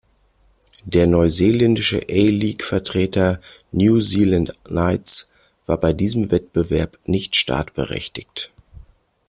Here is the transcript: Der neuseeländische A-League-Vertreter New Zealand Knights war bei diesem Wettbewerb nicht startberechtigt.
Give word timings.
Der 0.85 1.05
neuseeländische 1.05 1.99
A-League-Vertreter 2.09 3.39
New 3.71 3.99
Zealand 3.99 4.51
Knights 4.65 5.29
war 5.67 5.79
bei 5.79 5.93
diesem 5.93 6.31
Wettbewerb 6.31 6.97
nicht 7.05 7.35
startberechtigt. 7.35 8.51